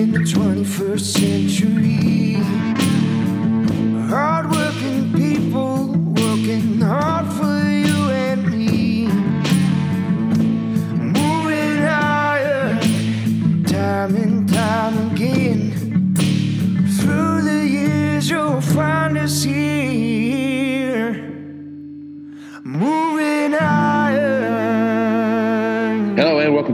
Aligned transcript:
in 0.00 0.12
the 0.12 0.18
21st 0.20 1.00
century. 1.00 2.29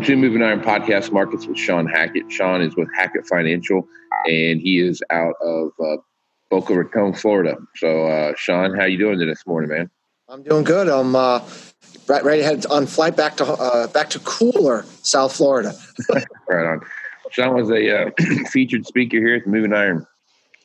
To 0.07 0.14
Moving 0.14 0.41
Iron 0.41 0.61
Podcast 0.61 1.11
Markets 1.11 1.48
with 1.48 1.59
Shawn 1.59 1.84
Hackett. 1.84 2.30
Shawn 2.30 2.62
is 2.62 2.76
with 2.76 2.89
Hackett 2.94 3.26
Financial, 3.26 3.89
and 4.26 4.61
he 4.61 4.79
is 4.79 5.03
out 5.11 5.35
of 5.43 5.72
uh, 5.85 5.96
Boca 6.49 6.75
Raton, 6.75 7.13
Florida. 7.13 7.57
So, 7.75 8.07
uh, 8.07 8.32
Shawn, 8.36 8.72
how 8.72 8.85
you 8.85 8.99
doing 8.99 9.18
this 9.18 9.44
morning, 9.49 9.68
man? 9.68 9.90
I'm 10.29 10.44
doing 10.44 10.63
good. 10.63 10.86
I'm 10.86 11.16
uh, 11.16 11.40
right, 12.07 12.22
right 12.22 12.40
ahead 12.40 12.66
on 12.66 12.86
flight 12.86 13.16
back 13.16 13.36
to 13.39 13.46
uh, 13.46 13.89
back 13.89 14.08
to 14.11 14.21
cooler 14.21 14.85
South 15.03 15.35
Florida. 15.35 15.75
Right 16.49 16.64
on. 16.64 16.82
Shawn 17.32 17.57
was 17.57 17.72
a 17.72 18.07
uh, 18.07 18.11
featured 18.49 18.86
speaker 18.86 19.16
here 19.16 19.35
at 19.35 19.44
the 19.44 19.50
Moving 19.50 19.72
Iron 19.72 20.07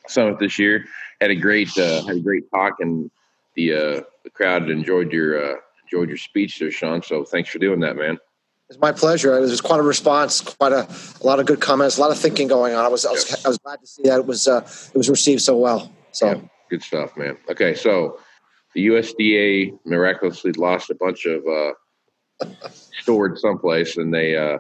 Summit 0.08 0.38
this 0.38 0.60
year. 0.60 0.86
Had 1.20 1.32
a 1.32 1.36
great 1.36 1.76
uh, 1.80 2.06
had 2.06 2.18
a 2.18 2.20
great 2.20 2.44
talk, 2.52 2.76
and 2.80 3.10
the 3.56 3.74
uh, 3.74 4.02
the 4.24 4.30
crowd 4.32 4.70
enjoyed 4.70 5.12
your 5.12 5.44
uh, 5.44 5.56
enjoyed 5.86 6.10
your 6.10 6.20
speech 6.20 6.60
there, 6.60 6.70
Shawn. 6.70 7.02
So, 7.02 7.26
thanks 7.26 7.50
for 7.50 7.58
doing 7.58 7.80
that, 7.80 7.96
man. 7.96 8.20
It's 8.72 8.80
my 8.80 8.94
pleasure. 8.94 9.38
It 9.38 9.42
was 9.42 9.60
quite 9.60 9.82
a 9.82 9.84
response, 9.84 10.40
quite 10.40 10.72
a, 10.72 10.88
a 10.88 11.24
lot 11.28 11.42
of 11.42 11.46
good 11.46 11.60
comments, 11.60 11.98
a 11.98 12.02
lot 12.02 12.10
of 12.10 12.18
thinking 12.18 12.48
going 12.48 12.74
on. 12.74 12.86
I 12.86 12.88
was 12.88 13.06
I 13.06 13.12
was, 13.12 13.46
I 13.46 13.50
was 13.50 13.58
glad 13.58 13.82
to 13.82 13.86
see 13.86 14.04
that 14.04 14.20
it 14.20 14.26
was 14.26 14.48
uh, 14.48 14.62
it 14.94 14.98
was 14.98 15.10
received 15.10 15.42
so 15.42 15.58
well. 15.58 15.92
So 16.14 16.28
Yeah, 16.28 16.42
good 16.70 16.82
stuff, 16.82 17.18
man. 17.18 17.36
Okay, 17.50 17.76
so 17.76 18.18
the 18.74 18.88
USDA 18.88 19.78
miraculously 19.84 20.54
lost 20.54 20.90
a 20.90 20.96
bunch 20.96 21.26
of 21.26 21.44
uh, 21.46 22.48
stored 23.02 23.38
someplace, 23.38 23.98
and 23.98 24.14
they, 24.14 24.38
uh, 24.38 24.60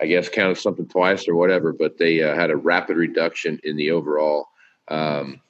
I 0.00 0.06
guess, 0.06 0.28
counted 0.28 0.58
something 0.58 0.86
twice 0.86 1.26
or 1.26 1.34
whatever. 1.34 1.72
But 1.72 1.98
they 1.98 2.22
uh, 2.22 2.36
had 2.36 2.50
a 2.52 2.56
rapid 2.56 2.96
reduction 2.96 3.58
in 3.64 3.74
the 3.74 3.90
overall, 3.90 4.46
um, 4.86 5.40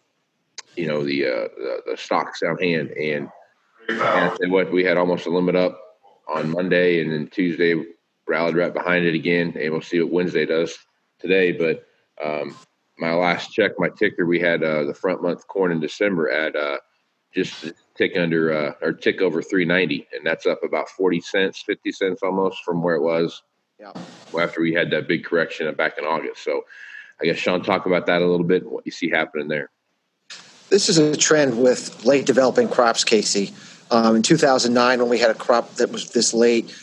you 0.76 0.86
know, 0.86 1.04
the, 1.04 1.26
uh, 1.26 1.48
the 1.58 1.82
the 1.90 1.96
stocks 1.98 2.42
on 2.42 2.56
hand, 2.56 2.88
and, 2.92 3.28
and 3.90 4.50
what 4.50 4.72
we 4.72 4.82
had 4.82 4.96
almost 4.96 5.26
a 5.26 5.30
limit 5.30 5.56
up 5.56 5.78
on 6.32 6.50
Monday, 6.50 7.00
and 7.00 7.12
then 7.12 7.28
Tuesday 7.28 7.74
rallied 8.26 8.56
right 8.56 8.72
behind 8.72 9.04
it 9.04 9.14
again, 9.14 9.56
and 9.58 9.72
we'll 9.72 9.80
see 9.80 10.00
what 10.00 10.12
Wednesday 10.12 10.46
does 10.46 10.76
today. 11.18 11.52
But 11.52 11.86
um, 12.24 12.56
my 12.98 13.12
last 13.14 13.52
check, 13.52 13.72
my 13.78 13.88
ticker, 13.88 14.26
we 14.26 14.40
had 14.40 14.62
uh, 14.62 14.84
the 14.84 14.94
front 14.94 15.22
month 15.22 15.46
corn 15.48 15.72
in 15.72 15.80
December 15.80 16.30
at 16.30 16.56
uh, 16.56 16.78
just 17.34 17.72
tick 17.96 18.12
under 18.16 18.52
uh, 18.52 18.72
or 18.80 18.92
tick 18.92 19.20
over 19.20 19.42
390, 19.42 20.08
and 20.12 20.26
that's 20.26 20.46
up 20.46 20.62
about 20.62 20.88
40 20.88 21.20
cents, 21.20 21.62
50 21.62 21.92
cents 21.92 22.22
almost 22.22 22.62
from 22.64 22.82
where 22.82 22.94
it 22.94 23.02
was 23.02 23.42
yeah. 23.78 23.92
after 24.38 24.60
we 24.60 24.72
had 24.72 24.90
that 24.90 25.08
big 25.08 25.24
correction 25.24 25.72
back 25.74 25.98
in 25.98 26.04
August. 26.04 26.44
So 26.44 26.62
I 27.20 27.24
guess 27.24 27.36
Shawn, 27.36 27.62
talk 27.62 27.86
about 27.86 28.06
that 28.06 28.22
a 28.22 28.26
little 28.26 28.46
bit, 28.46 28.62
and 28.62 28.70
what 28.70 28.86
you 28.86 28.92
see 28.92 29.10
happening 29.10 29.48
there. 29.48 29.70
This 30.70 30.88
is 30.88 30.96
a 30.96 31.16
trend 31.16 31.62
with 31.62 32.04
late 32.04 32.24
developing 32.24 32.68
crops, 32.68 33.04
Casey. 33.04 33.52
Um, 33.92 34.16
in 34.16 34.22
2009, 34.22 35.00
when 35.00 35.08
we 35.10 35.18
had 35.18 35.30
a 35.30 35.34
crop 35.34 35.74
that 35.74 35.92
was 35.92 36.12
this 36.12 36.32
late, 36.32 36.74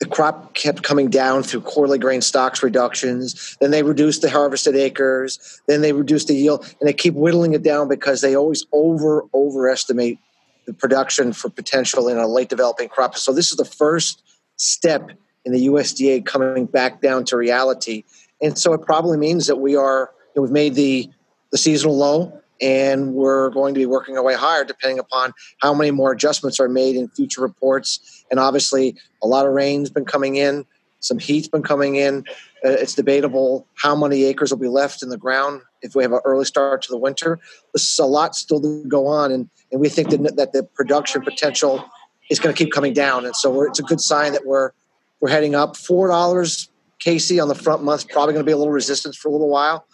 the 0.00 0.06
crop 0.06 0.52
kept 0.52 0.82
coming 0.82 1.08
down 1.08 1.42
through 1.42 1.62
quarterly 1.62 1.98
grain 1.98 2.20
stocks 2.20 2.62
reductions. 2.62 3.56
Then 3.58 3.70
they 3.70 3.82
reduced 3.82 4.20
the 4.20 4.28
harvested 4.28 4.76
acres. 4.76 5.62
Then 5.66 5.80
they 5.80 5.94
reduced 5.94 6.28
the 6.28 6.34
yield, 6.34 6.74
and 6.78 6.86
they 6.86 6.92
keep 6.92 7.14
whittling 7.14 7.54
it 7.54 7.62
down 7.62 7.88
because 7.88 8.20
they 8.20 8.36
always 8.36 8.66
over 8.70 9.24
overestimate 9.32 10.18
the 10.66 10.74
production 10.74 11.32
for 11.32 11.48
potential 11.48 12.06
in 12.06 12.18
a 12.18 12.26
late 12.26 12.50
developing 12.50 12.90
crop. 12.90 13.16
So 13.16 13.32
this 13.32 13.50
is 13.50 13.56
the 13.56 13.64
first 13.64 14.22
step 14.56 15.10
in 15.46 15.52
the 15.52 15.68
USDA 15.68 16.26
coming 16.26 16.66
back 16.66 17.00
down 17.00 17.24
to 17.26 17.36
reality, 17.38 18.04
and 18.42 18.58
so 18.58 18.74
it 18.74 18.82
probably 18.82 19.16
means 19.16 19.46
that 19.46 19.56
we 19.56 19.74
are 19.74 20.10
you 20.28 20.32
know, 20.36 20.42
we've 20.42 20.52
made 20.52 20.74
the 20.74 21.08
the 21.50 21.56
seasonal 21.56 21.96
low 21.96 22.39
and 22.60 23.14
we're 23.14 23.50
going 23.50 23.74
to 23.74 23.80
be 23.80 23.86
working 23.86 24.16
our 24.16 24.22
way 24.22 24.34
higher 24.34 24.64
depending 24.64 24.98
upon 24.98 25.32
how 25.58 25.72
many 25.74 25.90
more 25.90 26.12
adjustments 26.12 26.60
are 26.60 26.68
made 26.68 26.96
in 26.96 27.08
future 27.08 27.40
reports. 27.40 28.24
And 28.30 28.38
obviously, 28.38 28.96
a 29.22 29.26
lot 29.26 29.46
of 29.46 29.52
rain's 29.52 29.90
been 29.90 30.04
coming 30.04 30.36
in, 30.36 30.64
some 31.00 31.18
heat's 31.18 31.48
been 31.48 31.62
coming 31.62 31.96
in. 31.96 32.24
Uh, 32.64 32.68
it's 32.68 32.94
debatable 32.94 33.66
how 33.74 33.96
many 33.96 34.24
acres 34.24 34.50
will 34.50 34.58
be 34.58 34.68
left 34.68 35.02
in 35.02 35.08
the 35.08 35.16
ground 35.16 35.62
if 35.80 35.94
we 35.94 36.02
have 36.02 36.12
an 36.12 36.20
early 36.24 36.44
start 36.44 36.82
to 36.82 36.90
the 36.90 36.98
winter. 36.98 37.38
This 37.72 37.90
is 37.90 37.98
a 37.98 38.04
lot 38.04 38.34
still 38.36 38.60
to 38.60 38.84
go 38.86 39.06
on, 39.06 39.32
and, 39.32 39.48
and 39.72 39.80
we 39.80 39.88
think 39.88 40.10
that, 40.10 40.36
that 40.36 40.52
the 40.52 40.62
production 40.62 41.22
potential 41.22 41.82
is 42.30 42.38
going 42.38 42.54
to 42.54 42.64
keep 42.64 42.72
coming 42.72 42.92
down. 42.92 43.24
And 43.24 43.34
so 43.34 43.62
it's 43.62 43.78
a 43.78 43.82
good 43.82 44.00
sign 44.00 44.32
that 44.32 44.46
we're 44.46 44.72
we're 45.20 45.30
heading 45.30 45.54
up. 45.54 45.76
Four 45.76 46.08
dollars, 46.08 46.68
Casey, 46.98 47.40
on 47.40 47.48
the 47.48 47.54
front 47.54 47.82
month, 47.82 48.08
probably 48.08 48.34
going 48.34 48.44
to 48.44 48.48
be 48.48 48.52
a 48.52 48.56
little 48.56 48.72
resistance 48.72 49.16
for 49.16 49.28
a 49.28 49.32
little 49.32 49.48
while. 49.48 49.86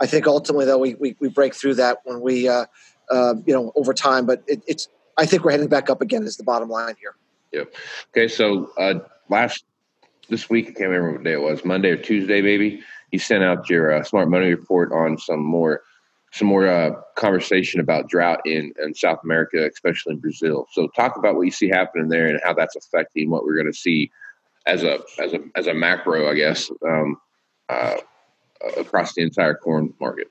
I 0.00 0.06
think 0.06 0.26
ultimately, 0.26 0.64
though, 0.64 0.78
we, 0.78 0.94
we, 0.94 1.16
we 1.20 1.28
break 1.28 1.54
through 1.54 1.74
that 1.74 1.98
when 2.04 2.20
we, 2.20 2.48
uh, 2.48 2.66
uh, 3.10 3.34
you 3.46 3.54
know, 3.54 3.72
over 3.76 3.92
time. 3.92 4.26
But 4.26 4.42
it, 4.46 4.62
it's, 4.66 4.88
I 5.16 5.26
think 5.26 5.44
we're 5.44 5.50
heading 5.50 5.68
back 5.68 5.90
up 5.90 6.00
again. 6.00 6.24
Is 6.24 6.36
the 6.36 6.44
bottom 6.44 6.68
line 6.70 6.94
here. 7.00 7.14
Yep. 7.52 7.74
Okay, 8.10 8.28
so 8.28 8.70
uh, 8.78 9.00
last 9.28 9.64
this 10.28 10.48
week, 10.48 10.68
I 10.68 10.72
can't 10.72 10.90
remember 10.90 11.12
what 11.12 11.24
day 11.24 11.32
it 11.32 11.42
was, 11.42 11.64
Monday 11.64 11.90
or 11.90 11.96
Tuesday, 11.96 12.40
maybe. 12.40 12.82
You 13.10 13.18
sent 13.18 13.42
out 13.42 13.68
your 13.68 13.92
uh, 13.92 14.04
smart 14.04 14.28
money 14.28 14.50
report 14.50 14.92
on 14.92 15.18
some 15.18 15.40
more 15.40 15.82
some 16.32 16.46
more 16.46 16.68
uh, 16.68 16.92
conversation 17.16 17.80
about 17.80 18.08
drought 18.08 18.40
in, 18.46 18.72
in 18.80 18.94
South 18.94 19.18
America, 19.24 19.66
especially 19.66 20.12
in 20.12 20.20
Brazil. 20.20 20.68
So 20.72 20.86
talk 20.94 21.16
about 21.16 21.34
what 21.34 21.42
you 21.42 21.50
see 21.50 21.68
happening 21.68 22.08
there 22.08 22.28
and 22.28 22.40
how 22.44 22.54
that's 22.54 22.76
affecting 22.76 23.30
what 23.30 23.44
we're 23.44 23.56
going 23.56 23.66
to 23.66 23.76
see 23.76 24.12
as 24.66 24.84
a 24.84 25.00
as 25.18 25.32
a 25.32 25.40
as 25.56 25.66
a 25.66 25.74
macro, 25.74 26.30
I 26.30 26.34
guess, 26.34 26.70
um, 26.86 27.16
uh, 27.68 27.96
across 28.76 29.14
the 29.14 29.22
entire 29.22 29.54
corn 29.54 29.94
market. 30.00 30.30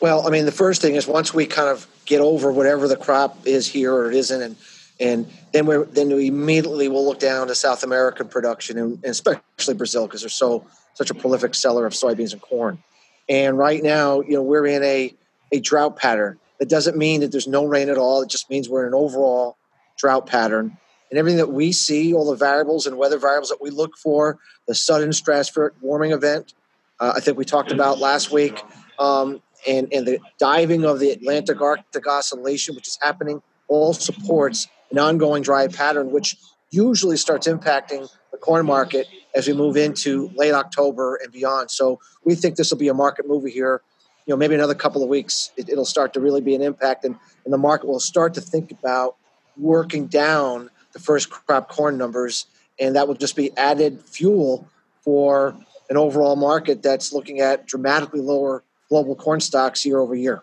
Well, 0.00 0.26
I 0.26 0.30
mean, 0.30 0.46
the 0.46 0.52
first 0.52 0.80
thing 0.80 0.94
is 0.94 1.06
once 1.06 1.34
we 1.34 1.46
kind 1.46 1.68
of 1.68 1.86
get 2.04 2.20
over 2.20 2.52
whatever 2.52 2.86
the 2.86 2.96
crop 2.96 3.46
is 3.46 3.66
here 3.66 3.92
or 3.92 4.10
it 4.10 4.16
isn't, 4.16 4.42
and 4.42 4.56
and 5.00 5.30
then 5.52 5.66
we 5.66 5.76
then 5.84 6.08
we 6.08 6.28
immediately 6.28 6.88
will 6.88 7.04
look 7.04 7.18
down 7.18 7.48
to 7.48 7.54
South 7.54 7.82
American 7.82 8.28
production 8.28 8.78
and, 8.78 8.92
and 8.94 9.06
especially 9.06 9.74
Brazil 9.74 10.06
because 10.06 10.22
they're 10.22 10.30
so 10.30 10.66
such 10.94 11.10
a 11.10 11.14
prolific 11.14 11.54
seller 11.54 11.86
of 11.86 11.92
soybeans 11.92 12.32
and 12.32 12.40
corn. 12.40 12.82
And 13.28 13.58
right 13.58 13.82
now, 13.82 14.20
you 14.20 14.32
know, 14.32 14.42
we're 14.42 14.66
in 14.66 14.82
a 14.82 15.14
a 15.52 15.60
drought 15.60 15.96
pattern. 15.96 16.38
That 16.58 16.68
doesn't 16.68 16.96
mean 16.96 17.20
that 17.20 17.32
there's 17.32 17.46
no 17.46 17.64
rain 17.64 17.88
at 17.88 17.98
all. 17.98 18.22
It 18.22 18.28
just 18.28 18.50
means 18.50 18.68
we're 18.68 18.82
in 18.82 18.88
an 18.88 18.94
overall 18.94 19.56
drought 19.96 20.26
pattern. 20.26 20.76
And 21.10 21.18
everything 21.18 21.38
that 21.38 21.52
we 21.52 21.72
see, 21.72 22.12
all 22.12 22.26
the 22.30 22.36
variables 22.36 22.86
and 22.86 22.98
weather 22.98 23.18
variables 23.18 23.48
that 23.48 23.62
we 23.62 23.70
look 23.70 23.96
for, 23.96 24.38
the 24.66 24.74
sudden 24.74 25.10
stratospheric 25.10 25.70
warming 25.80 26.12
event, 26.12 26.52
uh, 27.00 27.12
I 27.16 27.20
think 27.20 27.38
we 27.38 27.44
talked 27.44 27.72
about 27.72 27.98
last 27.98 28.32
week, 28.32 28.62
um, 28.98 29.42
and, 29.66 29.92
and 29.92 30.06
the 30.06 30.20
diving 30.38 30.84
of 30.84 31.00
the 31.00 31.10
Atlantic 31.10 31.60
Arctic 31.60 32.06
Oscillation, 32.06 32.74
which 32.74 32.88
is 32.88 32.98
happening, 33.00 33.42
all 33.68 33.92
supports 33.92 34.68
an 34.90 34.98
ongoing 34.98 35.42
dry 35.42 35.68
pattern, 35.68 36.10
which 36.10 36.36
usually 36.70 37.16
starts 37.16 37.46
impacting 37.46 38.10
the 38.32 38.38
corn 38.38 38.66
market 38.66 39.06
as 39.34 39.46
we 39.46 39.54
move 39.54 39.76
into 39.76 40.30
late 40.34 40.52
October 40.52 41.18
and 41.22 41.32
beyond. 41.32 41.70
So 41.70 41.98
we 42.24 42.34
think 42.34 42.56
this 42.56 42.70
will 42.70 42.78
be 42.78 42.88
a 42.88 42.94
market 42.94 43.26
mover 43.26 43.48
here. 43.48 43.82
You 44.26 44.32
know, 44.32 44.36
maybe 44.36 44.54
another 44.54 44.74
couple 44.74 45.02
of 45.02 45.08
weeks, 45.08 45.50
it, 45.56 45.68
it'll 45.68 45.86
start 45.86 46.12
to 46.14 46.20
really 46.20 46.40
be 46.40 46.54
an 46.54 46.62
impact, 46.62 47.04
and, 47.04 47.16
and 47.44 47.52
the 47.52 47.58
market 47.58 47.86
will 47.86 48.00
start 48.00 48.34
to 48.34 48.40
think 48.40 48.70
about 48.70 49.16
working 49.56 50.06
down 50.06 50.70
the 50.92 50.98
first 50.98 51.30
crop 51.30 51.68
corn 51.68 51.96
numbers, 51.96 52.46
and 52.78 52.96
that 52.96 53.08
will 53.08 53.14
just 53.14 53.36
be 53.36 53.56
added 53.56 54.00
fuel 54.02 54.68
for 55.02 55.56
an 55.90 55.96
overall 55.96 56.36
market 56.36 56.82
that's 56.82 57.12
looking 57.12 57.40
at 57.40 57.66
dramatically 57.66 58.20
lower 58.20 58.62
global 58.88 59.14
corn 59.14 59.40
stocks 59.40 59.84
year 59.84 59.98
over 59.98 60.14
year. 60.14 60.42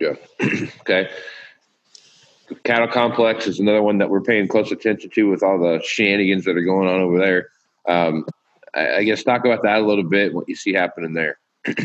Yeah. 0.00 0.14
okay. 0.42 1.10
The 2.48 2.54
cattle 2.56 2.88
complex 2.88 3.46
is 3.46 3.58
another 3.58 3.82
one 3.82 3.98
that 3.98 4.10
we're 4.10 4.20
paying 4.20 4.48
close 4.48 4.70
attention 4.70 5.10
to 5.10 5.30
with 5.30 5.42
all 5.42 5.58
the 5.58 5.80
shenanigans 5.82 6.44
that 6.44 6.56
are 6.56 6.62
going 6.62 6.88
on 6.88 7.00
over 7.00 7.18
there. 7.18 7.48
Um, 7.88 8.26
I, 8.74 8.96
I 8.96 9.04
guess 9.04 9.22
talk 9.22 9.44
about 9.44 9.62
that 9.62 9.78
a 9.78 9.86
little 9.86 10.04
bit, 10.04 10.34
what 10.34 10.48
you 10.48 10.56
see 10.56 10.72
happening 10.72 11.14
there. 11.14 11.38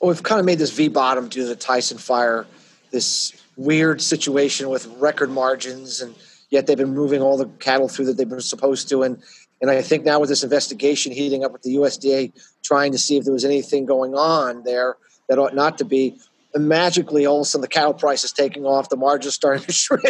Well, 0.00 0.08
we've 0.08 0.22
kind 0.22 0.40
of 0.40 0.46
made 0.46 0.58
this 0.58 0.70
V 0.70 0.88
bottom 0.88 1.28
due 1.28 1.42
to 1.42 1.48
the 1.48 1.54
Tyson 1.54 1.98
fire, 1.98 2.46
this 2.90 3.34
weird 3.58 4.00
situation 4.00 4.70
with 4.70 4.86
record 4.96 5.30
margins, 5.30 6.00
and 6.00 6.14
yet 6.48 6.66
they've 6.66 6.78
been 6.78 6.94
moving 6.94 7.20
all 7.20 7.36
the 7.36 7.44
cattle 7.58 7.86
through 7.86 8.06
that 8.06 8.16
they've 8.16 8.26
been 8.26 8.40
supposed 8.40 8.88
to. 8.88 9.02
And 9.02 9.22
and 9.60 9.70
I 9.70 9.82
think 9.82 10.04
now 10.04 10.18
with 10.20 10.28
this 10.28 10.42
investigation 10.42 11.12
heating 11.12 11.44
up 11.44 11.52
with 11.52 11.62
the 11.62 11.76
USDA 11.76 12.32
trying 12.62 12.92
to 12.92 12.98
see 12.98 13.16
if 13.16 13.24
there 13.24 13.32
was 13.32 13.44
anything 13.44 13.84
going 13.84 14.14
on 14.14 14.62
there 14.64 14.96
that 15.28 15.38
ought 15.38 15.54
not 15.54 15.78
to 15.78 15.84
be, 15.84 16.18
and 16.54 16.66
magically 16.68 17.26
all 17.26 17.36
of 17.36 17.42
a 17.42 17.44
sudden 17.44 17.62
the 17.62 17.68
cattle 17.68 17.94
price 17.94 18.24
is 18.24 18.32
taking 18.32 18.64
off, 18.64 18.88
the 18.88 18.96
margins 18.96 19.34
starting 19.34 19.62
to 19.64 19.72
shrink. 19.84 20.02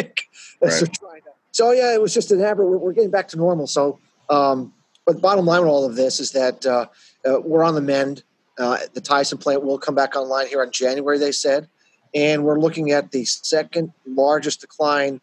Right. 0.61 0.71
they're 0.71 0.81
to- 0.81 1.01
So 1.53 1.73
yeah, 1.73 1.95
it 1.95 2.01
was 2.01 2.15
just 2.15 2.31
an 2.31 2.41
aberration. 2.41 2.71
We're, 2.71 2.79
we're 2.79 2.93
getting 2.93 3.11
back 3.11 3.29
to 3.29 3.37
normal. 3.37 3.67
So, 3.67 3.99
um, 4.29 4.73
but 5.05 5.17
the 5.17 5.21
bottom 5.23 5.45
line 5.47 5.61
with 5.63 5.71
all 5.71 5.85
of 5.85 5.97
this 5.97 6.21
is 6.21 6.33
that 6.33 6.65
uh, 6.65 6.87
uh, 7.25 7.41
we're 7.41 7.65
on 7.65 7.75
the 7.75 7.81
mend. 7.81 8.23
Uh, 8.59 8.79
the 8.95 9.01
Tyson 9.01 9.39
plant 9.39 9.65
will 9.65 9.79
come 9.79 9.95
back 9.95 10.15
online 10.15 10.47
here 10.47 10.63
in 10.63 10.71
January, 10.71 11.19
they 11.19 11.33
said. 11.33 11.69
And 12.15 12.45
we're 12.45 12.59
looking 12.59 12.91
at 12.91 13.11
the 13.11 13.25
second 13.25 13.93
largest 14.07 14.61
decline 14.61 15.21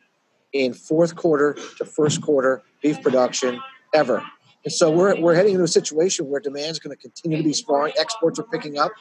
in 0.53 0.73
fourth 0.73 1.15
quarter 1.15 1.55
to 1.77 1.85
first 1.85 2.21
quarter 2.21 2.63
beef 2.81 3.01
production 3.01 3.61
ever. 3.93 4.23
And 4.63 4.73
so 4.73 4.91
we're, 4.91 5.19
we're 5.19 5.35
heading 5.35 5.53
into 5.53 5.63
a 5.63 5.67
situation 5.67 6.27
where 6.27 6.39
demand 6.39 6.71
is 6.71 6.79
going 6.79 6.95
to 6.95 7.01
continue 7.01 7.37
to 7.37 7.43
be 7.43 7.53
strong. 7.53 7.91
Exports 7.97 8.39
are 8.39 8.43
picking 8.43 8.77
up. 8.77 8.91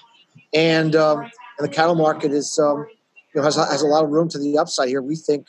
And, 0.54 0.94
um, 0.94 1.20
and 1.58 1.68
the 1.68 1.68
cattle 1.68 1.94
market 1.94 2.32
is, 2.32 2.58
um, 2.58 2.86
you 3.34 3.40
know, 3.40 3.42
has, 3.42 3.56
has 3.56 3.82
a 3.82 3.86
lot 3.86 4.04
of 4.04 4.10
room 4.10 4.28
to 4.28 4.38
the 4.38 4.58
upside 4.58 4.88
here. 4.88 5.02
We 5.02 5.16
think 5.16 5.48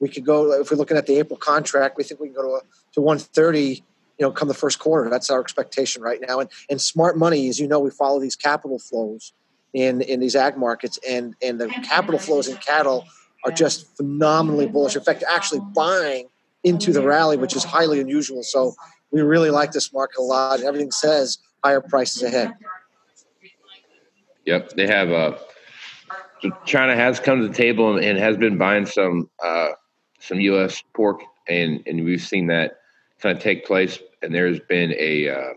we 0.00 0.08
could 0.08 0.24
go, 0.24 0.52
if 0.52 0.70
we're 0.70 0.76
looking 0.76 0.96
at 0.96 1.06
the 1.06 1.18
April 1.18 1.38
contract, 1.38 1.96
we 1.96 2.04
think 2.04 2.20
we 2.20 2.28
can 2.28 2.34
go 2.34 2.42
to, 2.42 2.54
a, 2.54 2.60
to 2.94 3.00
130 3.00 3.84
you 4.18 4.28
know, 4.28 4.32
come 4.32 4.46
the 4.46 4.54
first 4.54 4.78
quarter. 4.78 5.10
That's 5.10 5.30
our 5.30 5.40
expectation 5.40 6.00
right 6.02 6.20
now. 6.26 6.38
And 6.38 6.48
and 6.70 6.80
smart 6.80 7.18
money, 7.18 7.48
as 7.48 7.58
you 7.58 7.66
know, 7.66 7.80
we 7.80 7.90
follow 7.90 8.20
these 8.20 8.36
capital 8.36 8.78
flows 8.78 9.32
in 9.72 10.00
in 10.02 10.20
these 10.20 10.36
ag 10.36 10.56
markets, 10.56 10.98
and 11.08 11.34
and 11.42 11.60
the 11.60 11.68
capital 11.84 12.20
flows 12.20 12.46
in 12.46 12.56
cattle 12.58 13.04
are 13.44 13.50
just 13.50 13.96
phenomenally 13.96 14.66
bullish. 14.66 14.94
In 14.94 15.02
fact, 15.02 15.24
actually 15.28 15.60
buying 15.74 16.28
into 16.64 16.92
the 16.92 17.02
rally, 17.02 17.36
which 17.36 17.56
is 17.56 17.64
highly 17.64 18.00
unusual. 18.00 18.42
So 18.42 18.74
we 19.10 19.20
really 19.20 19.50
like 19.50 19.72
this 19.72 19.92
market 19.92 20.18
a 20.18 20.22
lot. 20.22 20.60
Everything 20.60 20.90
says 20.90 21.38
higher 21.62 21.80
prices 21.80 22.22
ahead. 22.22 22.52
Yep, 24.44 24.70
they 24.70 24.86
have. 24.86 25.10
Uh, 25.10 25.38
China 26.64 26.96
has 26.96 27.20
come 27.20 27.40
to 27.40 27.48
the 27.48 27.54
table 27.54 27.96
and, 27.96 28.04
and 28.04 28.18
has 28.18 28.36
been 28.36 28.58
buying 28.58 28.86
some 28.86 29.30
uh, 29.42 29.68
some 30.18 30.40
U.S. 30.40 30.82
pork, 30.94 31.22
and 31.48 31.82
and 31.86 32.04
we've 32.04 32.22
seen 32.22 32.48
that 32.48 32.78
kind 33.20 33.36
of 33.36 33.42
take 33.42 33.64
place. 33.64 33.98
And 34.22 34.34
there's 34.34 34.60
been 34.60 34.94
a 34.98 35.28
uh, 35.28 35.52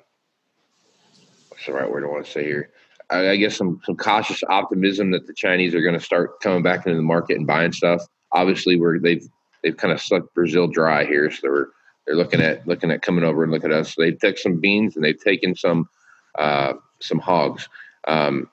what's 1.50 1.66
the 1.66 1.74
right 1.74 1.90
word 1.90 2.04
I 2.04 2.07
want 2.07 2.25
to 2.25 2.31
say 2.31 2.44
here? 2.44 2.69
I, 3.10 3.30
I 3.30 3.36
guess 3.38 3.56
some 3.56 3.81
some 3.86 3.96
cautious 3.96 4.44
optimism 4.50 5.12
that 5.12 5.25
the 5.25 5.34
Chinese 5.34 5.74
are 5.74 5.81
going 5.81 5.98
to 5.98 6.06
start 6.06 6.40
coming 6.42 6.62
back 6.62 6.86
into 6.86 6.98
the 6.98 7.04
market 7.04 7.38
and 7.38 7.48
buying 7.48 7.72
stuff. 7.72 8.04
Obviously, 8.31 8.80
where 8.80 9.00
they've 9.00 9.28
they've 9.66 9.76
kind 9.76 9.92
of 9.92 10.00
sucked 10.00 10.34
Brazil 10.36 10.68
dry 10.68 11.06
here, 11.06 11.32
so 11.32 11.40
they're 11.42 11.68
they're 12.06 12.16
looking 12.16 12.40
at 12.40 12.66
looking 12.68 12.92
at 12.92 13.02
coming 13.02 13.24
over 13.24 13.44
and 13.44 13.52
look 13.52 13.66
at 13.66 13.72
us. 13.72 13.96
So 13.96 14.04
they've 14.04 14.18
taken 14.18 14.38
some 14.38 14.60
beans 14.60 14.96
and 14.96 15.04
they've 15.04 15.20
taken 15.20 15.56
some 15.56 15.90
uh, 16.38 16.74
some 17.00 17.20
hogs. 17.20 17.68
Um, 18.08 18.50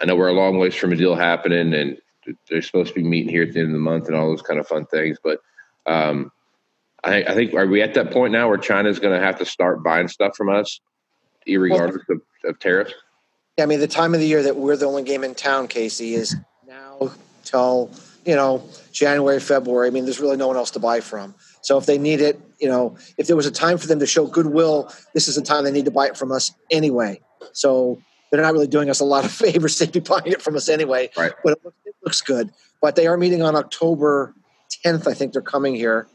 I 0.00 0.04
know 0.04 0.16
we're 0.16 0.28
a 0.28 0.32
long 0.32 0.58
ways 0.58 0.74
from 0.74 0.92
a 0.92 0.96
deal 0.96 1.14
happening, 1.14 1.72
and 1.72 1.98
they're 2.50 2.62
supposed 2.62 2.88
to 2.88 3.00
be 3.00 3.08
meeting 3.08 3.30
here 3.30 3.44
at 3.44 3.52
the 3.52 3.60
end 3.60 3.68
of 3.68 3.74
the 3.74 3.78
month 3.78 4.08
and 4.08 4.16
all 4.16 4.28
those 4.28 4.42
kind 4.42 4.58
of 4.58 4.66
fun 4.66 4.86
things. 4.86 5.18
But 5.22 5.40
um, 5.86 6.32
I, 7.04 7.22
I, 7.22 7.34
think 7.34 7.54
are 7.54 7.66
we 7.66 7.80
at 7.80 7.94
that 7.94 8.10
point 8.10 8.32
now 8.32 8.48
where 8.48 8.58
China's 8.58 8.98
going 8.98 9.18
to 9.18 9.24
have 9.24 9.38
to 9.38 9.44
start 9.44 9.84
buying 9.84 10.08
stuff 10.08 10.36
from 10.36 10.48
us, 10.48 10.80
regardless 11.46 12.02
well, 12.08 12.18
of, 12.44 12.50
of 12.50 12.58
tariffs? 12.58 12.92
Yeah, 13.56 13.64
I 13.64 13.66
mean 13.68 13.80
the 13.80 13.86
time 13.86 14.12
of 14.12 14.20
the 14.20 14.26
year 14.26 14.42
that 14.42 14.56
we're 14.56 14.76
the 14.76 14.86
only 14.86 15.04
game 15.04 15.22
in 15.22 15.36
town, 15.36 15.68
Casey, 15.68 16.14
is 16.14 16.34
now 16.66 17.12
till 17.44 17.90
you 18.26 18.34
know 18.34 18.62
January, 18.92 19.40
February. 19.40 19.88
I 19.88 19.90
mean, 19.90 20.04
there's 20.04 20.20
really 20.20 20.36
no 20.36 20.48
one 20.48 20.56
else 20.56 20.70
to 20.72 20.78
buy 20.78 21.00
from. 21.00 21.34
So 21.62 21.78
if 21.78 21.86
they 21.86 21.98
need 21.98 22.20
it, 22.20 22.40
you 22.60 22.68
know, 22.68 22.96
if 23.18 23.26
there 23.26 23.36
was 23.36 23.46
a 23.46 23.50
time 23.50 23.78
for 23.78 23.86
them 23.86 23.98
to 24.00 24.06
show 24.06 24.26
goodwill, 24.26 24.92
this 25.14 25.28
is 25.28 25.36
the 25.36 25.42
time 25.42 25.64
they 25.64 25.72
need 25.72 25.86
to 25.86 25.90
buy 25.90 26.06
it 26.06 26.16
from 26.16 26.32
us 26.32 26.52
anyway. 26.70 27.20
So 27.52 28.00
they're 28.30 28.42
not 28.42 28.52
really 28.52 28.66
doing 28.66 28.90
us 28.90 29.00
a 29.00 29.04
lot 29.04 29.24
of 29.24 29.32
favors. 29.44 29.78
They'd 29.78 29.92
be 29.92 30.00
buying 30.00 30.26
it 30.26 30.42
from 30.42 30.56
us 30.56 30.68
anyway. 30.68 31.10
Right. 31.16 31.32
But 31.42 31.54
it 31.54 31.64
looks, 31.64 31.76
it 31.84 31.94
looks 32.04 32.20
good. 32.20 32.50
But 32.80 32.96
they 32.96 33.06
are 33.06 33.16
meeting 33.16 33.42
on 33.42 33.56
October 33.56 34.34
10th. 34.84 35.06
I 35.06 35.14
think 35.14 35.32
they're 35.32 35.42
coming 35.42 35.74
here 35.74 36.06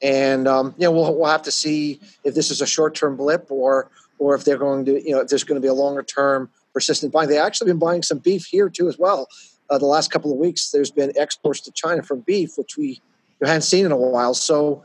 and 0.00 0.46
um, 0.46 0.74
you 0.78 0.84
know 0.84 0.92
we'll 0.92 1.16
we'll 1.16 1.30
have 1.30 1.42
to 1.42 1.50
see 1.50 2.00
if 2.24 2.34
this 2.34 2.50
is 2.50 2.60
a 2.60 2.66
short 2.66 2.94
term 2.94 3.16
blip 3.16 3.50
or 3.50 3.90
or 4.18 4.34
if 4.34 4.44
they're 4.44 4.58
going 4.58 4.84
to 4.84 5.02
you 5.02 5.12
know 5.12 5.20
if 5.20 5.28
there's 5.28 5.44
going 5.44 5.60
to 5.60 5.64
be 5.64 5.68
a 5.68 5.74
longer 5.74 6.02
term 6.02 6.50
persistent 6.72 7.12
buying. 7.12 7.28
They 7.28 7.38
actually 7.38 7.70
been 7.70 7.78
buying 7.78 8.02
some 8.02 8.18
beef 8.18 8.46
here 8.46 8.68
too 8.68 8.88
as 8.88 8.98
well. 8.98 9.28
Uh, 9.70 9.78
the 9.78 9.86
last 9.86 10.10
couple 10.10 10.32
of 10.32 10.38
weeks, 10.38 10.70
there's 10.70 10.90
been 10.90 11.12
exports 11.16 11.60
to 11.60 11.72
China 11.72 12.02
from 12.02 12.20
beef, 12.20 12.56
which 12.56 12.76
we 12.76 13.00
hadn't 13.42 13.62
seen 13.62 13.84
in 13.84 13.92
a 13.92 13.96
while. 13.96 14.34
So, 14.34 14.84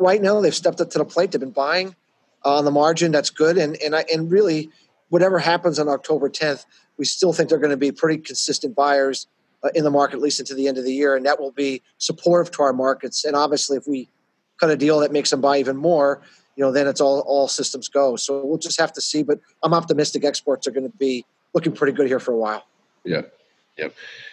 right 0.00 0.22
now 0.22 0.40
they've 0.40 0.54
stepped 0.54 0.80
up 0.80 0.90
to 0.90 0.98
the 0.98 1.04
plate. 1.04 1.32
They've 1.32 1.40
been 1.40 1.50
buying 1.50 1.94
uh, 2.44 2.56
on 2.56 2.64
the 2.64 2.70
margin. 2.70 3.12
That's 3.12 3.30
good. 3.30 3.58
And 3.58 3.76
and 3.82 3.94
I, 3.94 4.04
and 4.12 4.30
really, 4.30 4.70
whatever 5.08 5.38
happens 5.38 5.78
on 5.78 5.88
October 5.88 6.28
10th, 6.28 6.64
we 6.96 7.04
still 7.04 7.32
think 7.32 7.48
they're 7.48 7.58
going 7.58 7.70
to 7.70 7.76
be 7.76 7.92
pretty 7.92 8.20
consistent 8.20 8.74
buyers 8.74 9.26
uh, 9.62 9.70
in 9.74 9.84
the 9.84 9.90
market 9.90 10.16
at 10.16 10.22
least 10.22 10.40
into 10.40 10.54
the 10.54 10.68
end 10.68 10.78
of 10.78 10.84
the 10.84 10.92
year, 10.92 11.16
and 11.16 11.26
that 11.26 11.40
will 11.40 11.52
be 11.52 11.82
supportive 11.98 12.50
to 12.52 12.62
our 12.62 12.72
markets. 12.72 13.24
And 13.24 13.36
obviously, 13.36 13.76
if 13.76 13.86
we 13.86 14.08
cut 14.58 14.70
a 14.70 14.76
deal 14.76 15.00
that 15.00 15.12
makes 15.12 15.30
them 15.30 15.40
buy 15.40 15.58
even 15.58 15.76
more, 15.76 16.22
you 16.56 16.64
know, 16.64 16.72
then 16.72 16.86
it's 16.86 17.00
all 17.00 17.20
all 17.20 17.48
systems 17.48 17.88
go. 17.88 18.16
So 18.16 18.44
we'll 18.44 18.58
just 18.58 18.80
have 18.80 18.92
to 18.94 19.00
see. 19.00 19.22
But 19.22 19.40
I'm 19.62 19.74
optimistic 19.74 20.24
exports 20.24 20.66
are 20.66 20.70
going 20.70 20.90
to 20.90 20.96
be 20.96 21.24
looking 21.54 21.72
pretty 21.72 21.92
good 21.92 22.06
here 22.06 22.20
for 22.20 22.32
a 22.32 22.36
while. 22.36 22.66
Yeah, 23.04 23.22
yeah. 23.80 23.88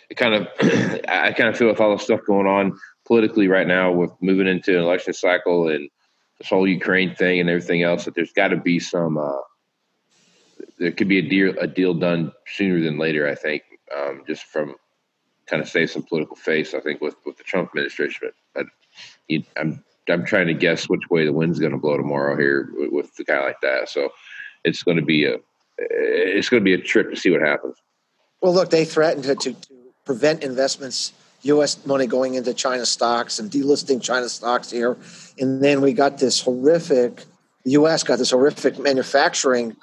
It 0.09 0.15
kind 0.15 0.33
of, 0.33 0.47
I 1.07 1.33
kind 1.33 1.49
of 1.49 1.57
feel 1.57 1.67
with 1.67 1.81
all 1.81 1.95
the 1.95 2.03
stuff 2.03 2.21
going 2.25 2.47
on 2.47 2.77
politically 3.05 3.47
right 3.47 3.67
now, 3.67 3.91
with 3.91 4.11
moving 4.21 4.47
into 4.47 4.75
an 4.75 4.83
election 4.83 5.13
cycle 5.13 5.69
and 5.69 5.89
this 6.39 6.49
whole 6.49 6.67
Ukraine 6.67 7.15
thing 7.15 7.39
and 7.39 7.49
everything 7.49 7.83
else, 7.83 8.05
that 8.05 8.15
there's 8.15 8.33
got 8.33 8.49
to 8.49 8.57
be 8.57 8.79
some. 8.79 9.17
Uh, 9.17 9.41
there 10.79 10.91
could 10.91 11.07
be 11.07 11.19
a 11.19 11.27
deal 11.27 11.55
a 11.59 11.67
deal 11.67 11.93
done 11.93 12.31
sooner 12.45 12.81
than 12.81 12.99
later. 12.99 13.27
I 13.27 13.35
think, 13.35 13.63
um, 13.95 14.23
just 14.27 14.43
from 14.43 14.75
kind 15.47 15.61
of 15.61 15.69
save 15.69 15.89
some 15.89 16.03
political 16.03 16.35
face. 16.35 16.73
I 16.73 16.79
think 16.79 17.01
with 17.01 17.15
with 17.25 17.37
the 17.37 17.43
Trump 17.43 17.69
administration, 17.69 18.29
but, 18.55 18.65
but 19.29 19.41
I'm 19.57 19.83
I'm 20.09 20.25
trying 20.25 20.47
to 20.47 20.53
guess 20.53 20.87
which 20.87 21.09
way 21.09 21.25
the 21.25 21.33
wind's 21.33 21.59
going 21.59 21.71
to 21.71 21.77
blow 21.77 21.97
tomorrow 21.97 22.37
here 22.37 22.69
with, 22.73 22.91
with 22.91 23.15
the 23.15 23.23
guy 23.23 23.43
like 23.43 23.61
that. 23.61 23.89
So 23.89 24.09
it's 24.63 24.83
going 24.83 24.97
to 24.97 25.03
be 25.03 25.25
a 25.25 25.37
it's 25.77 26.49
going 26.49 26.61
to 26.61 26.65
be 26.65 26.73
a 26.73 26.81
trip 26.81 27.09
to 27.09 27.15
see 27.15 27.29
what 27.29 27.41
happens. 27.41 27.77
Well, 28.41 28.53
look, 28.53 28.69
they 28.69 28.85
threatened 28.85 29.23
to, 29.25 29.35
to, 29.35 29.53
to 29.53 29.73
prevent 30.05 30.43
investments, 30.43 31.13
U.S. 31.43 31.85
money 31.85 32.07
going 32.07 32.35
into 32.35 32.53
China 32.53 32.85
stocks 32.85 33.39
and 33.39 33.49
delisting 33.49 34.01
China 34.01 34.29
stocks 34.29 34.69
here, 34.69 34.97
and 35.39 35.63
then 35.63 35.81
we 35.81 35.93
got 35.93 36.17
this 36.17 36.41
horrific. 36.41 37.23
The 37.63 37.71
U.S. 37.71 38.03
got 38.03 38.19
this 38.19 38.31
horrific 38.31 38.79
manufacturing 38.79 39.75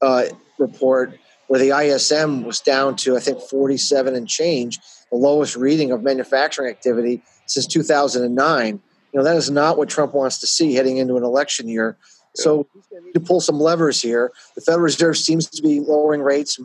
uh, 0.00 0.24
report 0.58 1.18
where 1.48 1.60
the 1.60 1.70
ISM 1.70 2.44
was 2.44 2.60
down 2.60 2.96
to 2.96 3.16
I 3.16 3.20
think 3.20 3.40
47 3.40 4.14
and 4.14 4.28
change, 4.28 4.78
the 5.10 5.16
lowest 5.16 5.56
reading 5.56 5.90
of 5.90 6.02
manufacturing 6.02 6.70
activity 6.70 7.22
since 7.46 7.66
2009. 7.66 8.80
You 9.12 9.18
know, 9.18 9.24
that 9.24 9.36
is 9.36 9.50
not 9.50 9.76
what 9.76 9.90
Trump 9.90 10.14
wants 10.14 10.38
to 10.38 10.46
see 10.46 10.74
heading 10.74 10.96
into 10.96 11.16
an 11.16 11.24
election 11.24 11.68
year. 11.68 11.96
So 12.34 12.66
he's 12.72 12.86
going 12.86 13.02
to 13.02 13.06
need 13.08 13.12
to 13.14 13.20
pull 13.20 13.42
some 13.42 13.60
levers 13.60 14.00
here. 14.00 14.32
The 14.54 14.62
Federal 14.62 14.84
Reserve 14.84 15.18
seems 15.18 15.46
to 15.48 15.62
be 15.62 15.80
lowering 15.80 16.22
rates 16.22 16.58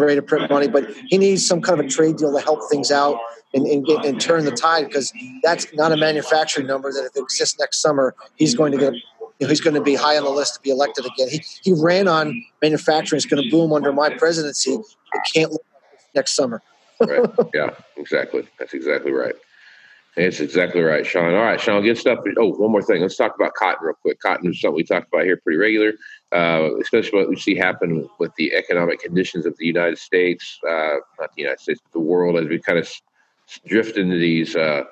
ready 0.00 0.16
to 0.16 0.22
print 0.22 0.50
money, 0.50 0.68
but 0.68 0.90
he 1.08 1.18
needs 1.18 1.46
some 1.46 1.60
kind 1.60 1.78
of 1.80 1.86
a 1.86 1.88
trade 1.88 2.16
deal 2.16 2.32
to 2.32 2.40
help 2.40 2.60
things 2.70 2.90
out 2.90 3.18
and, 3.54 3.66
and, 3.66 3.84
get, 3.84 4.04
and 4.04 4.20
turn 4.20 4.44
the 4.44 4.50
tide 4.50 4.86
because 4.86 5.12
that's 5.42 5.72
not 5.74 5.92
a 5.92 5.96
manufacturing 5.96 6.66
number 6.66 6.92
that 6.92 7.04
if 7.04 7.16
it 7.16 7.22
exists 7.22 7.58
next 7.58 7.80
summer, 7.80 8.14
he's 8.36 8.54
going 8.54 8.72
to 8.72 8.78
get 8.78 8.94
you 9.40 9.46
know, 9.46 9.48
he's 9.48 9.60
going 9.60 9.74
to 9.74 9.80
be 9.80 9.94
high 9.94 10.16
on 10.16 10.24
the 10.24 10.30
list 10.30 10.54
to 10.54 10.60
be 10.60 10.70
elected 10.70 11.06
again. 11.06 11.28
He, 11.28 11.42
he 11.62 11.72
ran 11.72 12.08
on 12.08 12.44
manufacturing 12.60 13.18
is 13.18 13.26
going 13.26 13.42
to 13.42 13.48
boom 13.50 13.72
under 13.72 13.92
my 13.92 14.10
presidency. 14.10 14.72
It 14.72 15.20
can't 15.32 15.52
look 15.52 15.64
next 16.14 16.34
summer 16.34 16.60
right. 17.00 17.30
Yeah, 17.54 17.70
exactly. 17.96 18.46
That's 18.58 18.74
exactly 18.74 19.12
right. 19.12 19.34
That's 20.16 20.40
exactly 20.40 20.80
right, 20.80 21.06
Shawn. 21.06 21.34
All 21.34 21.42
right, 21.42 21.60
Shawn, 21.60 21.82
good 21.82 21.96
stuff. 21.96 22.18
Oh, 22.38 22.48
one 22.48 22.72
more 22.72 22.82
thing. 22.82 23.02
Let's 23.02 23.16
talk 23.16 23.36
about 23.36 23.54
cotton 23.54 23.86
real 23.86 23.94
quick. 23.94 24.18
Cotton 24.20 24.50
is 24.50 24.60
something 24.60 24.74
we 24.74 24.82
talk 24.82 25.06
about 25.06 25.24
here 25.24 25.36
pretty 25.36 25.58
regular, 25.58 25.92
uh, 26.32 26.70
especially 26.80 27.20
what 27.20 27.28
we 27.28 27.36
see 27.36 27.54
happen 27.54 28.08
with 28.18 28.34
the 28.36 28.52
economic 28.54 29.00
conditions 29.00 29.46
of 29.46 29.56
the 29.58 29.66
United 29.66 29.98
States, 29.98 30.58
uh, 30.68 30.96
not 31.20 31.32
the 31.36 31.42
United 31.42 31.60
States, 31.60 31.80
but 31.84 31.92
the 31.92 32.04
world 32.04 32.36
as 32.36 32.48
we 32.48 32.58
kind 32.58 32.78
of 32.78 32.90
drift 33.66 33.96
into 33.96 34.18
these, 34.18 34.56
uh, 34.56 34.82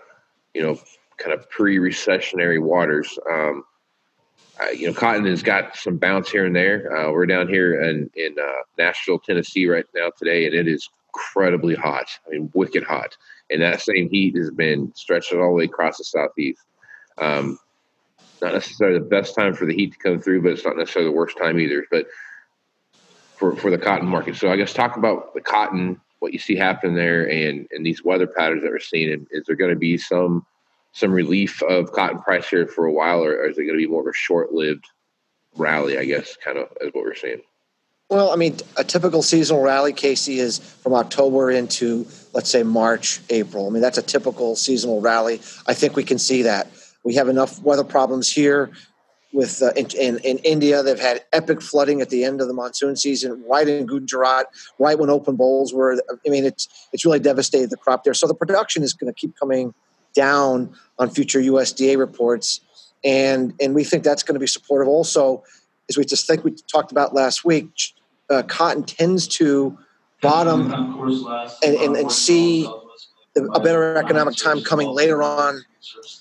you 0.54 0.62
know, 0.62 0.78
kind 1.18 1.32
of 1.32 1.49
pre-recessionary 1.50 2.62
waters. 2.62 3.18
Um, 3.28 3.64
uh, 4.61 4.70
you 4.70 4.87
know, 4.87 4.94
cotton 4.94 5.26
has 5.26 5.42
got 5.42 5.76
some 5.76 5.99
bounce 5.99 6.30
here 6.30 6.46
and 6.46 6.56
there. 6.56 6.96
Uh, 6.96 7.11
we're 7.12 7.26
down 7.26 7.49
here 7.49 7.82
in 7.82 8.08
in 8.14 8.37
uh, 8.38 8.62
Nashville, 8.78 9.18
Tennessee, 9.18 9.66
right 9.66 9.85
now 9.94 10.11
today, 10.16 10.46
and 10.46 10.54
it 10.54 10.68
is 10.68 10.88
incredibly 11.16 11.75
hot. 11.75 12.08
I 12.26 12.30
mean, 12.30 12.50
wicked 12.54 12.85
hot. 12.85 13.16
And 13.50 13.62
that 13.62 13.80
same 13.80 14.08
heat 14.11 14.37
has 14.37 14.50
been 14.50 14.92
stretched 14.94 15.32
all 15.32 15.49
the 15.49 15.54
way 15.54 15.64
across 15.64 15.99
the 15.99 16.04
southeast. 16.04 16.62
Um, 17.18 17.58
not 18.42 18.52
necessarily 18.52 18.99
the 18.99 19.04
best 19.04 19.35
time 19.35 19.54
for 19.54 19.64
the 19.64 19.75
heat 19.75 19.92
to 19.92 19.99
come 19.99 20.20
through, 20.20 20.42
but 20.42 20.52
it's 20.52 20.64
not 20.64 20.76
necessarily 20.76 21.11
the 21.11 21.16
worst 21.16 21.38
time 21.38 21.58
either. 21.58 21.87
But 21.90 22.06
for 23.37 23.56
for 23.56 23.70
the 23.70 23.78
cotton 23.78 24.08
market, 24.08 24.37
so 24.37 24.50
I 24.50 24.56
guess 24.56 24.75
talk 24.75 24.96
about 24.96 25.32
the 25.35 25.40
cotton, 25.40 26.00
what 26.18 26.32
you 26.32 26.38
see 26.38 26.56
happening 26.56 26.94
there, 26.94 27.30
and 27.30 27.66
and 27.70 27.85
these 27.85 28.04
weather 28.04 28.26
patterns 28.26 28.62
that 28.62 28.70
we're 28.70 28.78
seeing. 28.78 29.12
And 29.12 29.26
is 29.30 29.46
there 29.46 29.56
going 29.56 29.70
to 29.70 29.76
be 29.76 29.96
some 29.96 30.44
some 30.92 31.12
relief 31.12 31.62
of 31.62 31.92
cotton 31.92 32.18
price 32.18 32.49
here 32.49 32.66
for 32.66 32.85
a 32.87 32.92
while, 32.92 33.25
or, 33.25 33.37
or 33.37 33.49
is 33.49 33.56
it 33.56 33.64
going 33.64 33.78
to 33.78 33.85
be 33.85 33.90
more 33.90 34.02
of 34.02 34.06
a 34.06 34.12
short 34.12 34.52
lived 34.52 34.85
rally? 35.56 35.96
I 35.99 36.04
guess 36.04 36.37
kind 36.37 36.58
of 36.58 36.68
is 36.82 36.92
what 36.92 37.04
we're 37.04 37.14
seeing. 37.14 37.40
Well, 38.08 38.30
I 38.30 38.36
mean, 38.36 38.56
a 38.76 38.84
typical 38.84 39.20
seasonal 39.20 39.62
rally, 39.62 39.92
Casey, 39.92 40.38
is 40.38 40.58
from 40.58 40.94
October 40.94 41.50
into, 41.50 42.06
let's 42.32 42.48
say, 42.48 42.62
March, 42.62 43.20
April. 43.30 43.66
I 43.66 43.70
mean, 43.70 43.82
that's 43.82 43.98
a 43.98 44.02
typical 44.02 44.54
seasonal 44.54 45.00
rally. 45.00 45.40
I 45.66 45.75
think 45.75 45.96
we 45.96 46.04
can 46.04 46.18
see 46.18 46.42
that. 46.42 46.68
We 47.02 47.14
have 47.14 47.28
enough 47.28 47.60
weather 47.62 47.82
problems 47.82 48.30
here 48.32 48.70
with 49.32 49.60
uh, 49.60 49.72
in, 49.76 49.86
in, 49.98 50.18
in, 50.18 50.38
India. 50.38 50.84
They've 50.84 50.98
had 50.98 51.25
epic 51.32 51.60
flooding 51.60 52.00
at 52.00 52.10
the 52.10 52.22
end 52.22 52.40
of 52.40 52.46
the 52.46 52.54
monsoon 52.54 52.94
season, 52.94 53.42
right 53.48 53.66
in 53.66 53.86
Gujarat, 53.86 54.46
right 54.78 54.96
when 54.96 55.10
open 55.10 55.34
bolls 55.34 55.75
were. 55.75 56.00
I 56.08 56.28
mean, 56.28 56.44
it's 56.44 56.68
it's 56.92 57.04
really 57.04 57.18
devastated 57.18 57.70
the 57.70 57.76
crop 57.76 58.04
there. 58.04 58.14
So 58.14 58.28
the 58.28 58.34
production 58.34 58.84
is 58.84 58.92
going 58.92 59.12
to 59.12 59.18
keep 59.18 59.36
coming 59.36 59.75
down 60.14 60.75
on 60.98 61.10
future 61.10 61.40
USDA 61.40 61.98
reports, 61.98 62.60
and 63.04 63.52
and 63.60 63.75
we 63.75 63.82
think 63.82 64.04
that's 64.04 64.22
going 64.22 64.34
to 64.34 64.40
be 64.40 64.46
supportive. 64.46 64.88
Also, 64.88 65.42
as 65.88 65.96
we 65.96 66.04
just 66.04 66.26
think 66.26 66.44
we 66.44 66.52
talked 66.72 66.92
about 66.92 67.14
last 67.14 67.44
week, 67.44 67.68
uh, 68.30 68.42
cotton 68.42 68.83
tends 68.83 69.28
to 69.28 69.78
bottom 70.23 70.73
and, 71.62 71.75
and, 71.76 71.97
and 71.97 72.12
see 72.12 72.68
a 73.37 73.61
better 73.61 73.97
economic 73.97 74.37
time 74.37 74.62
coming 74.62 74.88
later 74.88 75.23
on 75.23 75.62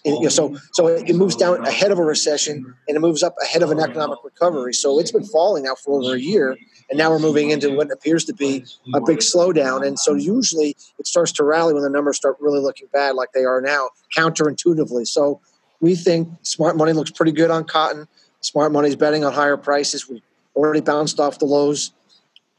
you 0.04 0.22
know, 0.22 0.30
so 0.30 0.56
so 0.74 0.88
it 0.88 1.16
moves 1.16 1.36
down 1.36 1.66
ahead 1.66 1.92
of 1.92 2.00
a 2.00 2.04
recession 2.04 2.76
and 2.88 2.98
it 2.98 3.00
moves 3.00 3.24
up 3.24 3.36
ahead 3.42 3.64
of 3.64 3.72
an 3.72 3.80
economic 3.80 4.20
recovery. 4.24 4.74
So 4.74 5.00
it's 5.00 5.12
been 5.12 5.26
falling 5.26 5.64
now 5.64 5.76
for 5.76 6.00
over 6.02 6.16
a 6.16 6.20
year, 6.20 6.56
and 6.90 6.98
now 6.98 7.10
we're 7.10 7.20
moving 7.20 7.50
into 7.50 7.76
what 7.76 7.92
appears 7.92 8.26
to 8.26 8.34
be 8.34 8.64
a 8.94 9.02
big 9.02 9.20
slowdown. 9.20 9.86
And 9.86 9.98
so 9.98 10.14
usually 10.14 10.76
it 11.00 11.08
starts 11.08 11.32
to 11.34 11.44
rally 11.44 11.74
when 11.74 11.84
the 11.84 11.90
numbers 11.90 12.18
start 12.18 12.38
really 12.40 12.60
looking 12.60 12.88
bad, 12.94 13.16
like 13.16 13.32
they 13.34 13.44
are 13.44 13.62
now, 13.62 13.90
counterintuitively. 14.16 15.08
So 15.08 15.42
we 15.82 15.96
think 15.96 16.30
smart 16.44 16.78
money 16.78 16.94
looks 16.94 17.12
pretty 17.12 17.32
good 17.32 17.52
on 17.52 17.64
cotton. 17.64 18.08
Smart 18.42 18.72
money's 18.72 18.96
betting 18.96 19.26
on 19.26 19.34
higher 19.34 19.58
prices. 19.58 20.08
We 20.08 20.22
already 20.56 20.82
bounced 20.82 21.20
off 21.20 21.40
the 21.40 21.46
lows. 21.46 21.92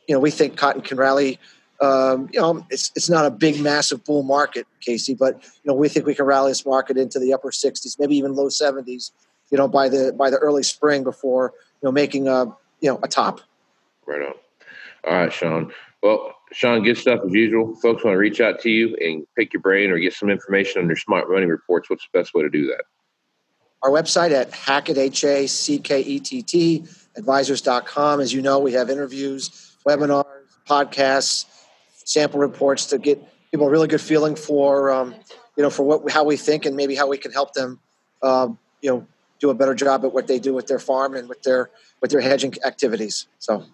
You 0.08 0.14
know, 0.14 0.20
we 0.20 0.30
think 0.30 0.56
cotton 0.56 0.82
can 0.82 0.98
rally 0.98 1.38
um, 1.80 2.28
you 2.32 2.40
know, 2.40 2.66
it's 2.70 2.90
it's 2.96 3.10
not 3.10 3.26
a 3.26 3.30
big, 3.30 3.60
massive 3.60 4.04
bull 4.04 4.22
market, 4.22 4.66
Casey, 4.80 5.14
but 5.14 5.42
you 5.42 5.60
know, 5.66 5.74
we 5.74 5.88
think 5.88 6.06
we 6.06 6.14
can 6.14 6.24
rally 6.24 6.50
this 6.50 6.64
market 6.64 6.96
into 6.96 7.18
the 7.18 7.34
upper 7.34 7.50
60s, 7.50 7.98
maybe 7.98 8.16
even 8.16 8.34
low 8.34 8.48
70s, 8.48 9.10
you 9.50 9.58
know, 9.58 9.68
by 9.68 9.88
the 9.88 10.14
by 10.16 10.30
the 10.30 10.38
early 10.38 10.62
spring 10.62 11.04
before 11.04 11.52
you 11.82 11.86
know 11.86 11.92
making 11.92 12.28
a 12.28 12.46
you 12.80 12.90
know 12.90 12.98
a 13.02 13.08
top. 13.08 13.40
Right 14.06 14.22
on. 14.22 14.34
All 15.04 15.18
right, 15.18 15.32
Shawn. 15.32 15.72
Well, 16.02 16.34
Shawn, 16.52 16.82
good 16.82 16.96
stuff 16.96 17.20
as 17.26 17.32
usual. 17.32 17.74
Folks 17.76 18.04
want 18.04 18.14
to 18.14 18.18
reach 18.18 18.40
out 18.40 18.60
to 18.60 18.70
you 18.70 18.96
and 18.96 19.26
pick 19.36 19.52
your 19.52 19.60
brain 19.60 19.90
or 19.90 19.98
get 19.98 20.14
some 20.14 20.30
information 20.30 20.80
on 20.80 20.86
your 20.86 20.96
smart 20.96 21.30
money 21.30 21.46
reports. 21.46 21.90
What's 21.90 22.06
the 22.10 22.18
best 22.18 22.32
way 22.32 22.42
to 22.42 22.48
do 22.48 22.66
that? 22.68 22.84
Our 23.82 23.90
website 23.90 24.30
at 24.30 24.52
Hackett, 24.52 24.96
H 24.96 25.24
A 25.24 25.46
C 25.46 25.78
K 25.78 26.00
E 26.00 26.20
T 26.20 26.42
T, 26.42 26.84
advisors.com. 27.16 28.20
As 28.20 28.32
you 28.32 28.42
know, 28.42 28.58
we 28.58 28.72
have 28.72 28.90
interviews, 28.90 29.76
webinars, 29.86 30.24
podcasts 30.68 31.46
sample 32.06 32.38
reports 32.38 32.86
to 32.86 32.98
get 32.98 33.20
people 33.50 33.66
a 33.66 33.70
really 33.70 33.88
good 33.88 34.00
feeling 34.00 34.36
for 34.36 34.90
um, 34.90 35.14
you 35.56 35.62
know 35.62 35.70
for 35.70 35.82
what 35.82 36.10
how 36.10 36.24
we 36.24 36.36
think 36.36 36.64
and 36.64 36.76
maybe 36.76 36.94
how 36.94 37.08
we 37.08 37.18
can 37.18 37.32
help 37.32 37.52
them 37.52 37.78
um, 38.22 38.58
you 38.80 38.88
know 38.88 39.06
do 39.38 39.50
a 39.50 39.54
better 39.54 39.74
job 39.74 40.04
at 40.04 40.14
what 40.14 40.26
they 40.26 40.38
do 40.38 40.54
with 40.54 40.66
their 40.66 40.78
farm 40.78 41.14
and 41.14 41.28
with 41.28 41.42
their 41.42 41.68
with 42.00 42.10
their 42.10 42.20
hedging 42.20 42.54
activities. 42.64 43.26
So. 43.38 43.64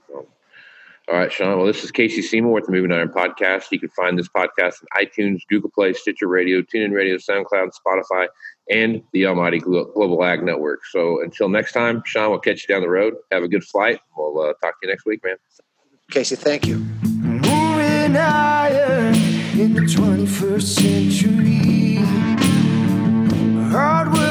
All 1.13 1.19
right, 1.19 1.31
Shawn. 1.31 1.59
Well, 1.59 1.67
this 1.67 1.85
is 1.85 1.91
Casey 1.91 2.23
Seymour 2.23 2.53
with 2.53 2.65
the 2.65 2.73
Moving 2.73 2.91
Iron 2.91 3.11
Podcast. 3.11 3.65
You 3.71 3.79
can 3.79 3.91
find 3.91 4.19
this 4.19 4.29
podcast 4.29 4.77
on 4.83 5.05
iTunes, 5.05 5.41
Google 5.47 5.69
Play, 5.69 5.93
Stitcher 5.93 6.27
Radio, 6.27 6.63
TuneIn 6.63 6.95
Radio, 6.95 7.17
SoundCloud, 7.17 7.69
Spotify, 7.87 8.29
and 8.71 9.03
the 9.13 9.27
Almighty 9.27 9.59
Global 9.59 10.25
Ag 10.25 10.43
Network. 10.43 10.87
So 10.91 11.23
until 11.23 11.51
next 11.51 11.75
time, 11.75 12.03
Shawn, 12.07 12.31
we'll 12.31 12.39
catch 12.39 12.67
you 12.67 12.75
down 12.75 12.81
the 12.81 12.89
road. 12.89 13.13
Have 13.31 13.43
a 13.43 13.49
good 13.49 13.63
flight. 13.63 14.01
We'll 14.17 14.41
uh, 14.41 14.55
talk 14.63 14.81
to 14.81 14.87
you 14.87 14.89
next 14.89 15.05
week, 15.05 15.23
man. 15.23 15.37
Casey, 16.11 16.35
thank 16.35 16.67
you 16.67 16.77
in 19.61 19.75
the 19.75 19.83
21st 19.83 20.63
century. 20.63 21.97
Hardworking 23.71 24.22